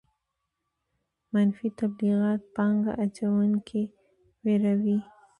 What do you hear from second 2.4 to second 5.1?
پانګه اچوونکي ویروي.